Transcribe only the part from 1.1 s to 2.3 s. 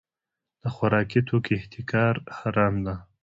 توکو احتکار